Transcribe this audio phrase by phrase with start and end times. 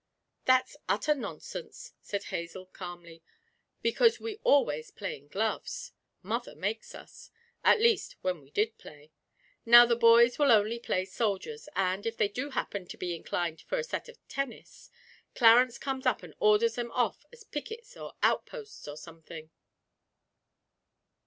[0.45, 3.21] 'That's utter nonsense,' said Hazel, calmly,
[3.83, 5.91] 'because we always play in gloves.
[6.23, 7.29] Mother makes us.
[7.63, 9.11] At least, when we did play.
[9.63, 13.61] Now the boys will only play soldiers, and, if they do happen to be inclined
[13.61, 14.89] for a set at tennis,
[15.35, 19.51] Clarence comes up and orders them off as pickets or outposts, or something!'